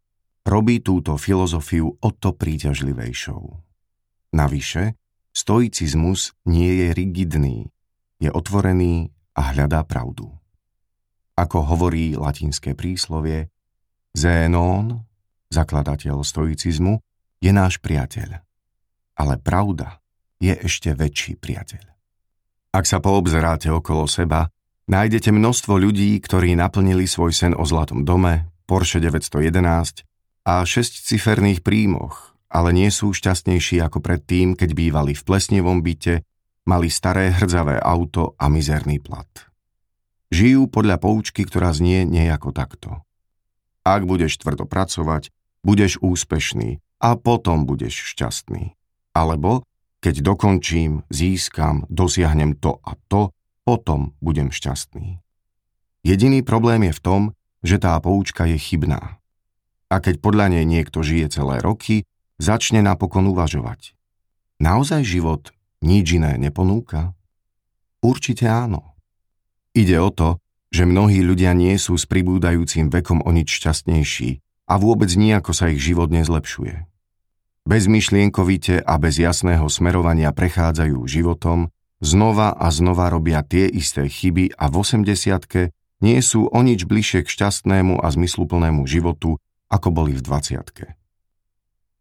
robí 0.46 0.84
túto 0.84 1.17
filozofiu 1.17 1.89
o 1.89 2.10
to 2.13 2.36
príťažlivejšou. 2.38 3.44
Navyše, 4.36 4.94
stoicizmus 5.34 6.38
nie 6.46 6.86
je 6.86 6.88
rigidný, 6.94 7.58
je 8.22 8.29
otvorený 8.29 9.10
a 9.36 9.51
hľadá 9.55 9.84
pravdu. 9.84 10.32
Ako 11.36 11.65
hovorí 11.75 12.15
latinské 12.15 12.77
príslovie, 12.77 13.51
Zénón, 14.15 15.03
zakladateľ 15.51 16.24
stoicizmu, 16.24 17.03
je 17.43 17.51
náš 17.51 17.84
priateľ. 17.84 18.39
Ale 19.19 19.36
pravda 19.43 20.00
je 20.39 20.55
ešte 20.55 20.95
väčší 20.95 21.36
priateľ. 21.36 21.84
Ak 22.72 22.88
sa 22.88 23.03
poobzeráte 23.03 23.67
okolo 23.72 24.07
seba, 24.07 24.48
nájdete 24.88 25.36
množstvo 25.36 25.75
ľudí, 25.79 26.15
ktorí 26.24 26.55
naplnili 26.55 27.07
svoj 27.07 27.31
sen 27.36 27.51
o 27.55 27.67
zlatom 27.67 28.07
dome, 28.07 28.51
Porsche 28.65 29.03
911 29.03 30.07
a 30.48 30.63
šesťciferných 30.63 31.62
príjmoch, 31.62 32.36
ale 32.48 32.72
nie 32.72 32.88
sú 32.89 33.12
šťastnejší 33.12 33.84
ako 33.84 34.00
predtým, 34.00 34.55
keď 34.55 34.69
bývali 34.74 35.12
v 35.12 35.24
plesnevom 35.27 35.84
byte, 35.84 36.24
mali 36.65 36.88
staré 36.88 37.36
hrdzavé 37.36 37.77
auto 37.84 38.34
a 38.39 38.48
mizerný 38.48 39.03
plat. 39.03 39.27
Žijú 40.34 40.72
podľa 40.72 40.98
poučky, 40.98 41.45
ktorá 41.45 41.69
znie 41.75 42.03
nejako 42.03 42.51
takto. 42.51 43.05
Ak 43.86 44.10
budeš 44.10 44.42
tvrdo 44.42 44.65
pracovať, 44.65 45.30
budeš 45.62 46.01
úspešný 46.01 46.82
a 46.98 47.13
potom 47.13 47.70
budeš 47.70 48.18
šťastný. 48.18 48.74
Alebo 49.13 49.62
keď 50.01 50.25
dokončím, 50.25 51.06
získam, 51.13 51.86
dosiahnem 51.89 52.58
to 52.58 52.82
a 52.82 52.98
to, 53.10 53.30
potom 53.65 54.18
budem 54.22 54.50
šťastný. 54.50 55.22
Jediný 56.06 56.46
problém 56.46 56.86
je 56.89 56.94
v 56.94 57.01
tom, 57.01 57.22
že 57.65 57.82
tá 57.82 57.98
poučka 57.98 58.46
je 58.46 58.62
chybná. 58.62 59.18
A 59.89 59.96
keď 59.98 60.22
podľa 60.22 60.54
nej 60.54 60.65
niekto 60.65 61.01
žije 61.01 61.34
celé 61.34 61.58
roky, 61.62 62.06
začne 62.38 62.86
napokon 62.86 63.25
uvažovať. 63.34 63.98
Naozaj 64.62 65.01
život 65.01 65.50
nič 65.82 66.22
iné 66.22 66.38
neponúka? 66.38 67.18
Určite 68.06 68.46
áno. 68.46 68.94
Ide 69.74 69.98
o 69.98 70.13
to, 70.13 70.38
že 70.75 70.84
mnohí 70.84 71.24
ľudia 71.24 71.55
nie 71.55 71.79
sú 71.79 71.96
s 71.96 72.03
pribúdajúcim 72.03 72.91
vekom 72.91 73.24
o 73.24 73.32
nič 73.32 73.48
šťastnejší 73.63 74.44
a 74.67 74.75
vôbec 74.75 75.08
nejako 75.15 75.55
sa 75.55 75.72
ich 75.72 75.79
život 75.79 76.12
nezlepšuje. 76.12 76.84
Bezmyšlienkovite 77.63 78.84
a 78.84 78.94
bez 79.00 79.15
jasného 79.17 79.72
smerovania 79.72 80.36
prechádzajú 80.36 81.00
životom, 81.08 81.72
znova 82.03 82.51
a 82.51 82.67
znova 82.70 83.08
robia 83.08 83.39
tie 83.41 83.72
isté 83.72 84.12
chyby 84.12 84.51
a 84.60 84.67
v 84.67 84.75
80 84.84 85.72
nie 86.03 86.20
sú 86.20 86.51
o 86.51 86.60
nič 86.60 86.84
bližšie 86.84 87.24
k 87.24 87.32
šťastnému 87.32 88.03
a 88.03 88.08
zmysluplnému 88.12 88.84
životu, 88.84 89.39
ako 89.72 89.88
boli 89.96 90.13
v 90.13 90.22
20 90.22 91.00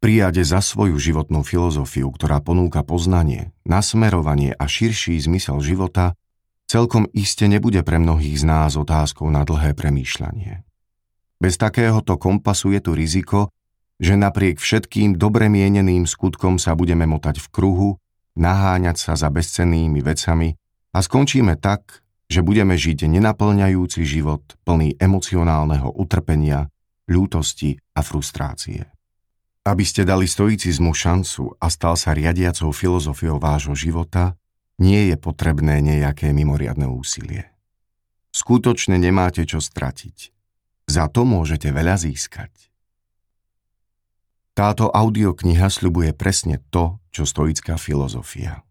Prijade 0.05 0.45
za 0.45 0.61
svoju 0.61 1.01
životnú 1.01 1.41
filozofiu, 1.41 2.13
ktorá 2.13 2.45
ponúka 2.45 2.85
poznanie, 2.85 3.57
nasmerovanie 3.65 4.53
a 4.53 4.69
širší 4.69 5.17
zmysel 5.17 5.65
života, 5.65 6.13
celkom 6.69 7.09
iste 7.13 7.47
nebude 7.47 7.81
pre 7.85 8.01
mnohých 8.01 8.41
z 8.41 8.45
nás 8.45 8.75
otázkou 8.75 9.29
na 9.29 9.45
dlhé 9.45 9.77
premýšľanie. 9.77 10.65
Bez 11.39 11.61
takéhoto 11.61 12.17
kompasu 12.17 12.73
je 12.73 12.81
tu 12.81 12.93
riziko, 12.97 13.53
že 14.01 14.19
napriek 14.19 14.59
všetkým 14.59 15.15
dobre 15.15 15.47
mieneným 15.47 16.09
skutkom 16.09 16.59
sa 16.59 16.75
budeme 16.75 17.07
motať 17.07 17.39
v 17.39 17.47
kruhu, 17.53 17.91
naháňať 18.35 18.97
sa 18.99 19.13
za 19.15 19.31
bezcennými 19.31 20.03
vecami 20.03 20.59
a 20.95 20.99
skončíme 20.99 21.55
tak, 21.59 22.03
že 22.27 22.43
budeme 22.43 22.75
žiť 22.75 23.07
nenaplňajúci 23.07 24.03
život 24.03 24.43
plný 24.65 24.99
emocionálneho 24.99 25.93
utrpenia, 25.95 26.73
ľútosti 27.07 27.79
a 27.95 28.01
frustrácie. 28.01 28.89
Aby 29.65 29.85
ste 29.85 30.05
dali 30.05 30.29
stoicizmu 30.29 30.93
šancu 30.93 31.57
a 31.57 31.67
stal 31.69 31.97
sa 31.97 32.13
riadiacou 32.13 32.73
filozofiou 32.73 33.41
vášho 33.41 33.73
života, 33.77 34.37
nie 34.79 35.11
je 35.13 35.17
potrebné 35.19 35.79
nejaké 35.85 36.35
mimoriadne 36.35 36.91
úsilie. 36.91 37.51
Skutočne 38.35 38.99
nemáte 38.99 39.47
čo 39.47 39.63
stratiť. 39.63 40.35
Za 40.91 41.07
to 41.09 41.23
môžete 41.23 41.71
veľa 41.71 41.97
získať. 41.97 42.51
Táto 44.55 44.87
audiokniha 44.91 45.67
sľubuje 45.67 46.15
presne 46.15 46.63
to, 46.71 47.03
čo 47.11 47.27
stoická 47.27 47.75
filozofia. 47.75 48.63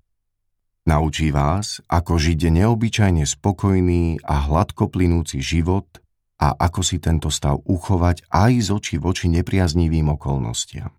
Naučí 0.84 1.32
vás, 1.32 1.80
ako 1.88 2.20
žiť 2.20 2.60
neobyčajne 2.60 3.24
spokojný 3.24 4.20
a 4.28 4.48
hladko 4.48 4.92
plynúci 4.92 5.40
život 5.40 5.88
a 6.40 6.52
ako 6.60 6.84
si 6.84 7.00
tento 7.00 7.32
stav 7.32 7.64
uchovať 7.64 8.28
aj 8.28 8.52
z 8.60 8.70
oči 8.76 8.96
voči 9.00 9.32
nepriaznivým 9.32 10.12
okolnostiam. 10.12 10.92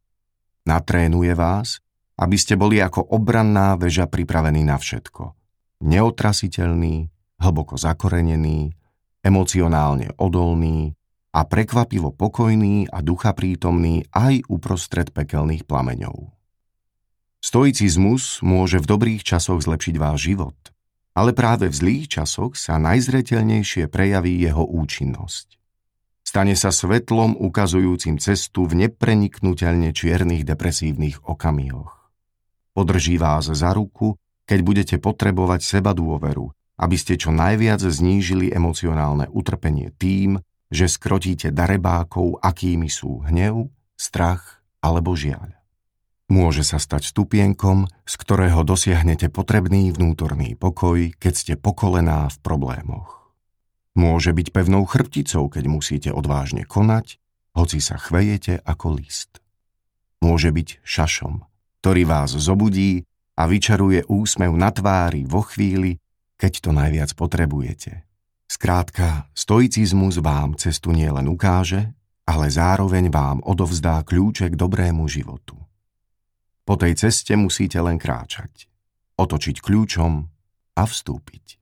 Natrénuje 0.64 1.36
vás, 1.36 1.84
aby 2.14 2.36
ste 2.38 2.54
boli 2.54 2.78
ako 2.78 3.02
obranná 3.10 3.74
väža 3.74 4.06
pripravení 4.06 4.62
na 4.62 4.78
všetko. 4.78 5.34
Neotrasiteľný, 5.82 7.10
hlboko 7.42 7.74
zakorenený, 7.74 8.70
emocionálne 9.24 10.14
odolný 10.20 10.94
a 11.34 11.42
prekvapivo 11.42 12.14
pokojný 12.14 12.86
a 12.86 13.02
ducha 13.02 13.34
prítomný 13.34 14.06
aj 14.14 14.46
uprostred 14.46 15.10
pekelných 15.10 15.66
plameňov. 15.66 16.30
Stoicizmus 17.42 18.40
môže 18.40 18.80
v 18.80 18.88
dobrých 18.88 19.26
časoch 19.26 19.60
zlepšiť 19.60 19.94
váš 20.00 20.32
život, 20.32 20.56
ale 21.12 21.36
práve 21.36 21.68
v 21.68 21.76
zlých 21.76 22.06
časoch 22.20 22.56
sa 22.56 22.80
najzreteľnejšie 22.80 23.90
prejaví 23.90 24.38
jeho 24.40 24.64
účinnosť. 24.64 25.60
Stane 26.24 26.56
sa 26.56 26.72
svetlom 26.72 27.36
ukazujúcim 27.36 28.16
cestu 28.16 28.64
v 28.64 28.88
nepreniknutelne 28.88 29.92
čiernych 29.92 30.48
depresívnych 30.48 31.20
okamihoch. 31.28 32.03
Podrží 32.74 33.22
vás 33.22 33.46
za 33.46 33.70
ruku, 33.70 34.18
keď 34.50 34.58
budete 34.66 34.96
potrebovať 34.98 35.62
seba 35.62 35.94
dôveru, 35.94 36.50
aby 36.82 36.96
ste 36.98 37.14
čo 37.14 37.30
najviac 37.30 37.78
znížili 37.78 38.50
emocionálne 38.50 39.30
utrpenie 39.30 39.94
tým, 39.94 40.42
že 40.74 40.90
skrotíte 40.90 41.54
darebákov, 41.54 42.42
akými 42.42 42.90
sú 42.90 43.22
hnev, 43.30 43.70
strach 43.94 44.58
alebo 44.82 45.14
žiaľ. 45.14 45.54
Môže 46.26 46.66
sa 46.66 46.82
stať 46.82 47.14
stupienkom, 47.14 47.86
z 48.08 48.14
ktorého 48.18 48.66
dosiahnete 48.66 49.30
potrebný 49.30 49.94
vnútorný 49.94 50.58
pokoj, 50.58 51.14
keď 51.14 51.32
ste 51.36 51.54
pokolená 51.54 52.26
v 52.26 52.36
problémoch. 52.42 53.30
Môže 53.94 54.34
byť 54.34 54.50
pevnou 54.50 54.82
chrbticou, 54.82 55.46
keď 55.46 55.64
musíte 55.70 56.10
odvážne 56.10 56.66
konať, 56.66 57.22
hoci 57.54 57.78
sa 57.78 58.02
chvejete 58.02 58.58
ako 58.66 58.98
list. 58.98 59.38
Môže 60.18 60.50
byť 60.50 60.82
šašom, 60.82 61.46
ktorý 61.84 62.08
vás 62.08 62.32
zobudí 62.32 63.04
a 63.36 63.44
vyčaruje 63.44 64.08
úsmev 64.08 64.56
na 64.56 64.72
tvári 64.72 65.28
vo 65.28 65.44
chvíli, 65.44 66.00
keď 66.40 66.64
to 66.64 66.70
najviac 66.72 67.12
potrebujete. 67.12 68.08
Skrátka, 68.48 69.28
stoicizmus 69.36 70.16
vám 70.24 70.56
cestu 70.56 70.96
nielen 70.96 71.28
ukáže, 71.28 71.92
ale 72.24 72.48
zároveň 72.48 73.12
vám 73.12 73.44
odovzdá 73.44 74.00
kľúče 74.00 74.48
k 74.48 74.56
dobrému 74.56 75.04
životu. 75.12 75.60
Po 76.64 76.80
tej 76.80 76.96
ceste 76.96 77.36
musíte 77.36 77.76
len 77.84 78.00
kráčať, 78.00 78.64
otočiť 79.20 79.60
kľúčom 79.60 80.12
a 80.80 80.82
vstúpiť. 80.88 81.60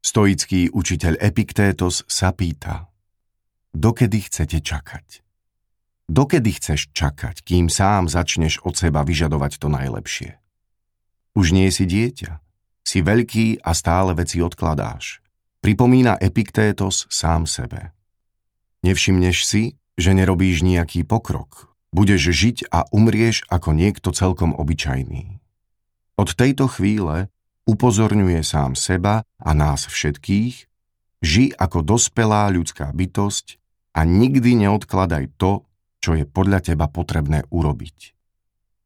Stoický 0.00 0.72
učiteľ 0.72 1.20
Epiktétos 1.20 2.00
sa 2.08 2.32
pýta, 2.32 2.88
dokedy 3.76 4.24
chcete 4.24 4.64
čakať? 4.64 5.23
Dokedy 6.04 6.52
chceš 6.60 6.92
čakať, 6.92 7.40
kým 7.40 7.72
sám 7.72 8.12
začneš 8.12 8.60
od 8.60 8.76
seba 8.76 9.00
vyžadovať 9.08 9.56
to 9.56 9.72
najlepšie? 9.72 10.36
Už 11.32 11.56
nie 11.56 11.72
si 11.72 11.88
dieťa, 11.88 12.44
si 12.84 13.00
veľký 13.00 13.64
a 13.64 13.72
stále 13.72 14.12
veci 14.12 14.44
odkladáš. 14.44 15.24
Pripomína 15.64 16.20
Epiktétos 16.20 17.08
sám 17.08 17.48
sebe. 17.48 17.96
Nevšimneš 18.84 19.48
si, 19.48 19.80
že 19.96 20.12
nerobíš 20.12 20.60
nejaký 20.60 21.08
pokrok. 21.08 21.72
Budeš 21.88 22.36
žiť 22.36 22.68
a 22.68 22.84
umrieš 22.92 23.48
ako 23.48 23.72
niekto 23.72 24.12
celkom 24.12 24.52
obyčajný. 24.52 25.40
Od 26.20 26.28
tejto 26.36 26.68
chvíle 26.68 27.32
upozorňuje 27.64 28.44
sám 28.44 28.76
seba 28.76 29.24
a 29.40 29.50
nás 29.56 29.88
všetkých, 29.88 30.68
ži 31.24 31.46
ako 31.56 31.80
dospelá 31.80 32.52
ľudská 32.52 32.92
bytosť 32.92 33.56
a 33.96 34.04
nikdy 34.04 34.68
neodkladaj 34.68 35.32
to, 35.40 35.64
čo 36.04 36.12
je 36.12 36.28
podľa 36.28 36.60
teba 36.60 36.84
potrebné 36.92 37.48
urobiť. 37.48 38.12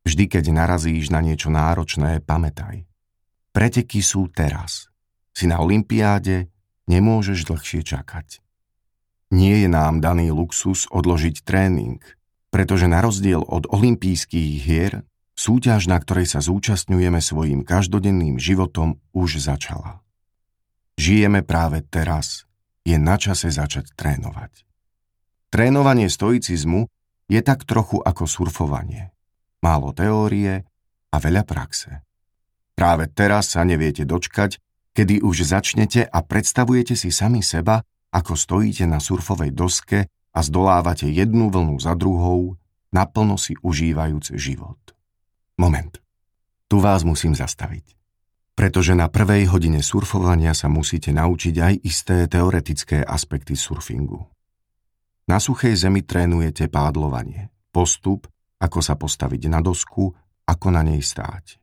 Vždy, 0.07 0.25
keď 0.31 0.55
narazíš 0.55 1.11
na 1.11 1.19
niečo 1.19 1.51
náročné, 1.51 2.23
pamätaj. 2.23 2.87
Preteky 3.51 3.99
sú 4.07 4.31
teraz. 4.31 4.87
Si 5.35 5.51
na 5.51 5.59
olympiáde, 5.59 6.47
nemôžeš 6.87 7.51
dlhšie 7.51 7.83
čakať. 7.83 8.39
Nie 9.35 9.67
je 9.67 9.69
nám 9.69 9.99
daný 9.99 10.31
luxus 10.31 10.87
odložiť 10.95 11.43
tréning, 11.43 11.99
pretože 12.55 12.87
na 12.87 13.03
rozdiel 13.03 13.43
od 13.43 13.67
olympijských 13.67 14.53
hier, 14.63 15.03
súťaž, 15.35 15.91
na 15.91 15.99
ktorej 15.99 16.31
sa 16.31 16.39
zúčastňujeme 16.39 17.19
svojim 17.19 17.67
každodenným 17.67 18.39
životom, 18.39 19.03
už 19.11 19.43
začala. 19.43 20.07
Žijeme 20.95 21.43
práve 21.43 21.83
teraz, 21.83 22.47
je 22.87 22.95
na 22.95 23.19
čase 23.19 23.51
začať 23.51 23.91
trénovať. 23.99 24.63
Trénovanie 25.51 26.07
stoicizmu 26.07 26.87
je 27.29 27.41
tak 27.45 27.69
trochu 27.69 28.01
ako 28.01 28.25
surfovanie. 28.25 29.13
Málo 29.61 29.93
teórie 29.93 30.65
a 31.13 31.17
veľa 31.21 31.45
praxe. 31.45 32.03
Práve 32.73 33.11
teraz 33.13 33.53
sa 33.53 33.63
neviete 33.63 34.09
dočkať, 34.09 34.57
kedy 34.97 35.21
už 35.23 35.45
začnete 35.45 36.09
a 36.09 36.19
predstavujete 36.25 36.97
si 36.97 37.13
sami 37.13 37.45
seba, 37.45 37.85
ako 38.11 38.35
stojíte 38.35 38.89
na 38.89 38.99
surfovej 38.99 39.53
doske 39.53 40.09
a 40.09 40.39
zdolávate 40.41 41.11
jednu 41.11 41.53
vlnu 41.53 41.77
za 41.83 41.93
druhou, 41.99 42.57
naplno 42.95 43.37
si 43.37 43.59
užívajúc 43.61 44.33
život. 44.39 44.79
Moment. 45.59 46.01
Tu 46.69 46.77
vás 46.79 47.03
musím 47.03 47.35
zastaviť. 47.35 47.97
Pretože 48.55 48.95
na 48.95 49.07
prvej 49.07 49.51
hodine 49.51 49.83
surfovania 49.83 50.55
sa 50.55 50.67
musíte 50.67 51.15
naučiť 51.15 51.55
aj 51.59 51.75
isté 51.83 52.17
teoretické 52.27 53.03
aspekty 53.03 53.55
surfingu. 53.55 54.27
Na 55.29 55.37
suchej 55.37 55.77
zemi 55.77 56.01
trénujete 56.01 56.73
pádlovanie, 56.73 57.53
postup, 57.69 58.25
ako 58.57 58.81
sa 58.81 58.97
postaviť 58.97 59.53
na 59.53 59.61
dosku, 59.61 60.09
ako 60.49 60.67
na 60.73 60.81
nej 60.81 61.05
stáť. 61.05 61.61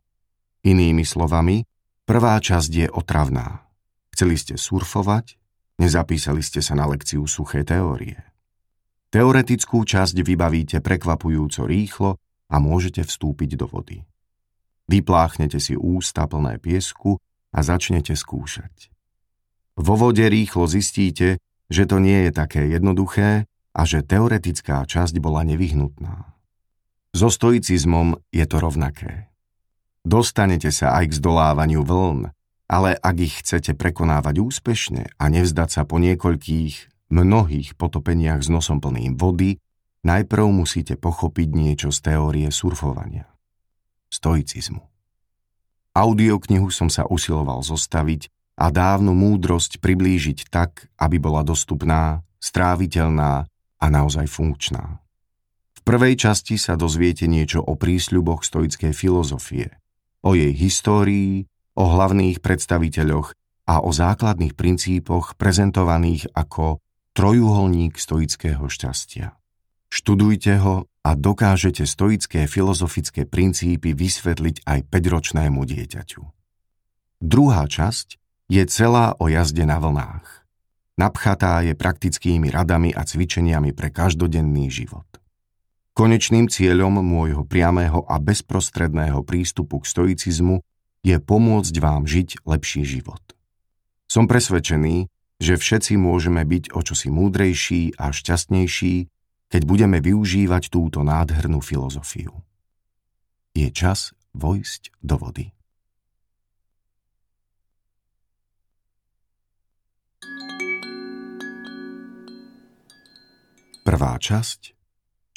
Inými 0.70 1.02
slovami, 1.02 1.66
prvá 2.06 2.38
časť 2.38 2.72
je 2.72 2.88
otravná. 2.94 3.66
Chceli 4.14 4.38
ste 4.38 4.54
surfovať, 4.62 5.42
nezapísali 5.82 6.46
ste 6.46 6.62
sa 6.62 6.78
na 6.78 6.86
lekciu 6.86 7.26
suché 7.26 7.66
teórie. 7.66 8.22
Teoretickú 9.10 9.82
časť 9.82 10.22
vybavíte 10.22 10.78
prekvapujúco 10.86 11.66
rýchlo 11.66 12.22
a 12.22 12.56
môžete 12.62 13.02
vstúpiť 13.02 13.58
do 13.58 13.66
vody. 13.66 14.06
Vypláchnete 14.86 15.58
si 15.58 15.74
ústa 15.74 16.30
plné 16.30 16.62
piesku 16.62 17.18
a 17.50 17.60
začnete 17.66 18.14
skúšať. 18.14 18.94
Vo 19.74 19.98
vode 19.98 20.22
rýchlo 20.22 20.70
zistíte, 20.70 21.42
že 21.66 21.90
to 21.90 21.98
nie 21.98 22.30
je 22.30 22.32
také 22.32 22.70
jednoduché 22.70 23.50
a 23.76 23.82
že 23.84 24.00
teoretická 24.00 24.88
časť 24.88 25.20
bola 25.20 25.44
nevyhnutná. 25.44 26.32
So 27.12 27.28
stoicizmom 27.28 28.24
je 28.32 28.46
to 28.48 28.64
rovnaké. 28.64 29.28
Dostanete 30.08 30.72
sa 30.72 30.96
aj 30.96 31.12
k 31.12 31.18
zdolávaniu 31.20 31.84
vln, 31.84 32.32
ale 32.72 32.96
ak 32.96 33.16
ich 33.20 33.36
chcete 33.44 33.76
prekonávať 33.76 34.40
úspešne 34.40 35.04
a 35.20 35.24
nevzdať 35.28 35.70
sa 35.70 35.82
po 35.84 36.00
niekoľkých, 36.00 37.10
mnohých 37.14 37.78
potopeniach 37.78 38.42
s 38.42 38.50
nosom 38.50 38.82
plným 38.82 39.20
vody, 39.20 39.62
najprv 40.06 40.46
musíte 40.50 40.98
pochopiť 40.98 41.50
niečo 41.54 41.90
z 41.94 42.00
teórie 42.02 42.48
surfovania. 42.50 43.30
Stoicizmu. 44.10 44.82
Audioknihu 45.96 46.68
som 46.70 46.92
sa 46.92 47.08
usiloval 47.08 47.64
zostaviť 47.64 48.28
a 48.60 48.72
dávnu 48.72 49.16
múdrosť 49.16 49.80
priblížiť 49.80 50.52
tak, 50.52 50.92
aby 51.00 51.20
bola 51.20 51.44
dostupná, 51.44 52.24
stráviteľná 52.40 53.48
a 53.80 53.86
naozaj 53.92 54.28
funkčná. 54.30 55.00
V 55.76 55.80
prvej 55.84 56.18
časti 56.18 56.56
sa 56.58 56.80
dozviete 56.80 57.30
niečo 57.30 57.62
o 57.62 57.78
prísľuboch 57.78 58.42
stoickej 58.42 58.96
filozofie, 58.96 59.78
o 60.26 60.34
jej 60.34 60.54
histórii, 60.56 61.46
o 61.76 61.84
hlavných 61.92 62.40
predstaviteľoch 62.40 63.36
a 63.68 63.82
o 63.84 63.90
základných 63.92 64.56
princípoch 64.56 65.36
prezentovaných 65.36 66.32
ako 66.34 66.80
trojuholník 67.14 67.98
stoického 68.00 68.66
šťastia. 68.66 69.36
Študujte 69.90 70.60
ho 70.60 70.90
a 71.06 71.10
dokážete 71.14 71.86
stoické 71.86 72.50
filozofické 72.50 73.24
princípy 73.30 73.94
vysvetliť 73.94 74.66
aj 74.66 74.80
5-ročnému 74.90 75.62
dieťaťu. 75.62 76.22
Druhá 77.22 77.64
časť 77.70 78.18
je 78.50 78.64
celá 78.70 79.16
o 79.18 79.30
jazde 79.30 79.64
na 79.66 79.78
vlnách 79.80 80.45
napchatá 81.00 81.64
je 81.64 81.76
praktickými 81.76 82.52
radami 82.52 82.92
a 82.92 83.08
cvičeniami 83.08 83.72
pre 83.72 83.92
každodenný 83.92 84.68
život. 84.72 85.08
Konečným 85.96 86.52
cieľom 86.52 87.00
môjho 87.00 87.48
priamého 87.48 88.04
a 88.04 88.20
bezprostredného 88.20 89.24
prístupu 89.24 89.80
k 89.80 89.88
stoicizmu 89.88 90.60
je 91.08 91.16
pomôcť 91.24 91.76
vám 91.80 92.04
žiť 92.04 92.44
lepší 92.44 92.84
život. 92.84 93.24
Som 94.04 94.28
presvedčený, 94.28 95.08
že 95.40 95.56
všetci 95.56 95.96
môžeme 95.96 96.44
byť 96.44 96.76
o 96.76 96.84
čosi 96.84 97.08
múdrejší 97.08 97.96
a 97.96 98.12
šťastnejší, 98.12 99.08
keď 99.48 99.62
budeme 99.64 100.04
využívať 100.04 100.68
túto 100.68 101.00
nádhernú 101.04 101.64
filozofiu. 101.64 102.44
Je 103.56 103.72
čas 103.72 104.12
vojsť 104.36 105.00
do 105.00 105.16
vody. 105.16 105.55
Prvá 113.86 114.18
časť. 114.18 114.74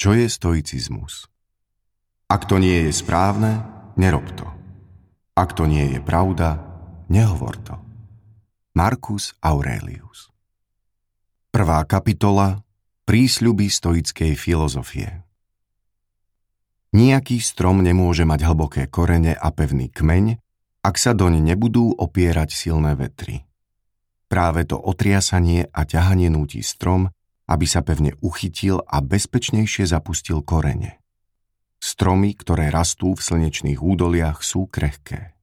Čo 0.01 0.17
je 0.17 0.25
stoicizmus? 0.25 1.29
Ak 2.25 2.49
to 2.49 2.57
nie 2.57 2.89
je 2.89 2.91
správne, 2.97 3.61
nerob 3.93 4.25
to. 4.33 4.49
Ak 5.37 5.53
to 5.53 5.69
nie 5.69 5.93
je 5.93 6.01
pravda, 6.01 6.57
nehovor 7.13 7.61
to. 7.61 7.77
Marcus 8.73 9.37
Aurelius 9.45 10.33
Prvá 11.53 11.85
kapitola 11.85 12.65
Prísľuby 13.05 13.69
stoickej 13.69 14.33
filozofie 14.33 15.21
Nijaký 16.97 17.37
strom 17.45 17.85
nemôže 17.85 18.25
mať 18.25 18.49
hlboké 18.49 18.89
korene 18.89 19.37
a 19.37 19.53
pevný 19.53 19.93
kmeň, 19.93 20.41
ak 20.81 20.97
sa 20.97 21.13
doň 21.13 21.37
nebudú 21.37 21.93
opierať 21.93 22.49
silné 22.49 22.97
vetry. 22.97 23.45
Práve 24.25 24.65
to 24.65 24.81
otriasanie 24.81 25.69
a 25.69 25.85
ťahanie 25.85 26.33
núti 26.33 26.65
strom, 26.65 27.13
aby 27.49 27.65
sa 27.65 27.81
pevne 27.81 28.13
uchytil 28.21 28.85
a 28.85 29.01
bezpečnejšie 29.01 29.89
zapustil 29.89 30.45
korene. 30.45 31.01
Stromy, 31.81 32.37
ktoré 32.37 32.69
rastú 32.69 33.17
v 33.17 33.25
slnečných 33.25 33.81
údoliach, 33.81 34.45
sú 34.45 34.69
krehké. 34.69 35.33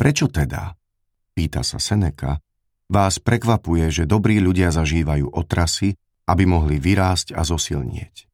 Prečo 0.00 0.32
teda, 0.32 0.78
pýta 1.36 1.60
sa 1.60 1.76
Seneka, 1.76 2.40
vás 2.88 3.20
prekvapuje, 3.20 3.92
že 3.92 4.08
dobrí 4.08 4.40
ľudia 4.40 4.72
zažívajú 4.72 5.28
otrasy, 5.28 5.92
aby 6.24 6.48
mohli 6.48 6.80
vyrásť 6.80 7.36
a 7.36 7.44
zosilnieť. 7.44 8.24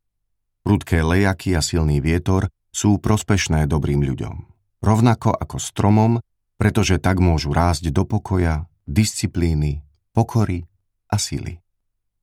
Prudké 0.63 1.03
lejaky 1.03 1.59
a 1.59 1.63
silný 1.65 1.99
vietor 1.99 2.47
sú 2.71 3.03
prospešné 3.03 3.67
dobrým 3.67 4.05
ľuďom. 4.05 4.47
Rovnako 4.85 5.35
ako 5.35 5.57
stromom, 5.59 6.13
pretože 6.61 7.01
tak 7.01 7.19
môžu 7.19 7.51
rásť 7.57 7.91
do 7.91 8.07
pokoja, 8.07 8.69
disciplíny, 8.85 9.83
pokory 10.13 10.69
a 11.09 11.17
sily. 11.17 11.64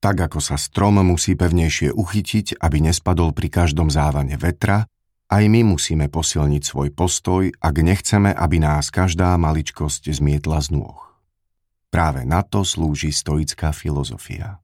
Tak 0.01 0.17
ako 0.17 0.41
sa 0.41 0.57
strom 0.57 0.97
musí 1.05 1.37
pevnejšie 1.37 1.93
uchytiť, 1.93 2.57
aby 2.57 2.89
nespadol 2.89 3.37
pri 3.37 3.53
každom 3.53 3.93
závane 3.93 4.33
vetra, 4.33 4.89
aj 5.31 5.43
my 5.47 5.63
musíme 5.63 6.09
posilniť 6.11 6.63
svoj 6.65 6.89
postoj, 6.91 7.53
ak 7.61 7.75
nechceme, 7.79 8.33
aby 8.33 8.57
nás 8.59 8.89
každá 8.89 9.37
maličkosť 9.37 10.11
zmietla 10.11 10.59
z 10.59 10.75
nôh. 10.75 10.99
Práve 11.93 12.25
na 12.25 12.41
to 12.41 12.65
slúži 12.65 13.13
stoická 13.13 13.71
filozofia. 13.71 14.59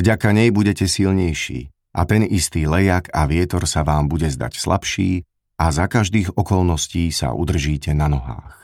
Vďaka 0.00 0.32
nej 0.32 0.48
budete 0.54 0.88
silnejší, 0.88 1.74
a 1.94 2.00
ten 2.02 2.26
istý 2.26 2.66
lejak 2.66 3.06
a 3.14 3.22
vietor 3.30 3.70
sa 3.70 3.86
vám 3.86 4.10
bude 4.10 4.26
zdať 4.26 4.58
slabší 4.58 5.22
a 5.54 5.70
za 5.70 5.86
každých 5.86 6.34
okolností 6.34 7.06
sa 7.14 7.30
udržíte 7.30 7.94
na 7.94 8.10
nohách. 8.10 8.63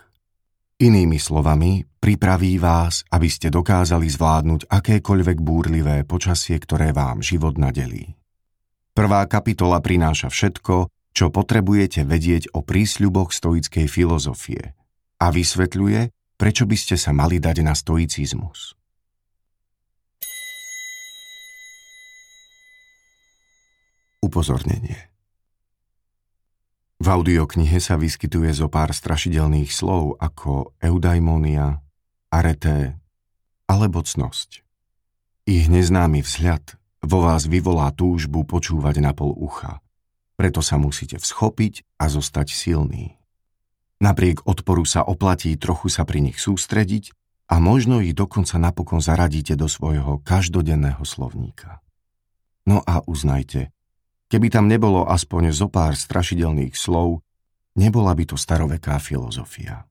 Inými 0.81 1.21
slovami, 1.21 1.85
pripraví 2.01 2.57
vás, 2.57 3.05
aby 3.13 3.29
ste 3.29 3.53
dokázali 3.53 4.09
zvládnuť 4.09 4.65
akékoľvek 4.65 5.37
búrlivé 5.37 6.09
počasie, 6.09 6.57
ktoré 6.57 6.97
vám 6.97 7.21
život 7.21 7.61
nadelí. 7.61 8.17
Prvá 8.97 9.29
kapitola 9.29 9.85
prináša 9.85 10.33
všetko, 10.33 10.89
čo 11.13 11.29
potrebujete 11.29 12.09
vedieť 12.09 12.57
o 12.57 12.65
prísľuboch 12.65 13.29
stoickej 13.29 13.93
filozofie 13.93 14.73
a 15.21 15.27
vysvetľuje, 15.29 16.01
prečo 16.41 16.65
by 16.65 16.77
ste 16.81 16.97
sa 16.97 17.13
mali 17.13 17.37
dať 17.37 17.61
na 17.61 17.77
stoicizmus. 17.77 18.73
Upozornenie. 24.25 25.13
V 27.01 27.09
audioknihe 27.09 27.81
sa 27.81 27.97
vyskytuje 27.97 28.53
zo 28.53 28.69
pár 28.69 28.93
strašidelných 28.93 29.73
slov 29.73 30.21
ako 30.21 30.77
eudaimonia, 30.85 31.81
areté 32.29 33.01
alebo 33.65 34.05
cnosť. 34.05 34.61
Ich 35.49 35.73
neznámy 35.73 36.21
vzhľad 36.21 36.77
vo 37.01 37.25
vás 37.25 37.49
vyvolá 37.49 37.89
túžbu 37.97 38.45
počúvať 38.45 39.01
na 39.01 39.17
pol 39.17 39.33
ucha. 39.33 39.81
Preto 40.37 40.61
sa 40.61 40.77
musíte 40.77 41.17
всchopiť 41.17 41.89
a 41.97 42.13
zostať 42.13 42.53
silný. 42.53 43.17
Napriek 44.01 44.45
odporu 44.45 44.85
sa 44.85 45.01
oplatí 45.01 45.57
trochu 45.57 45.89
sa 45.89 46.05
pri 46.05 46.21
nich 46.21 46.37
sústrediť 46.37 47.17
a 47.49 47.65
možno 47.65 48.05
ich 48.05 48.13
dokonca 48.13 48.61
napokon 48.61 49.01
zaradíte 49.01 49.57
do 49.57 49.73
svojho 49.73 50.21
každodenného 50.21 51.01
slovníka. 51.09 51.81
No 52.69 52.85
a 52.85 53.01
uznajte, 53.09 53.73
Keby 54.31 54.47
tam 54.47 54.71
nebolo 54.71 55.11
aspoň 55.11 55.51
zo 55.51 55.67
pár 55.67 55.99
strašidelných 55.99 56.79
slov, 56.79 57.19
nebola 57.75 58.15
by 58.15 58.31
to 58.31 58.37
staroveká 58.39 58.95
filozofia. 59.03 59.90